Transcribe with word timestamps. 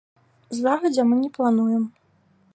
Загадзя 0.61 1.05
мы 1.11 1.15
не 1.21 1.29
плануем. 1.37 1.87